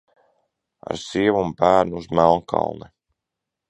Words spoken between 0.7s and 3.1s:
Ar sievu un bērnu uz Melnkalni!